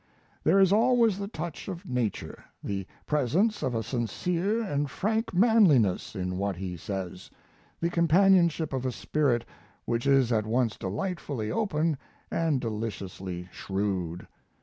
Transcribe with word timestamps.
There 0.43 0.59
is 0.59 0.73
always 0.73 1.19
the 1.19 1.27
touch 1.27 1.67
of 1.67 1.87
nature, 1.87 2.43
the 2.63 2.87
presence 3.05 3.61
of 3.61 3.75
a 3.75 3.83
sincere 3.83 4.59
and 4.63 4.89
frank 4.89 5.31
manliness 5.31 6.15
in 6.15 6.39
what 6.39 6.55
he 6.55 6.75
says, 6.75 7.29
the 7.79 7.91
companionship 7.91 8.73
of 8.73 8.83
a 8.83 8.91
spirit 8.91 9.45
which 9.85 10.07
is 10.07 10.31
at 10.31 10.47
once 10.47 10.75
delightfully 10.75 11.51
open 11.51 11.99
and 12.31 12.59
deliciously 12.59 13.47
shrewd. 13.51 14.25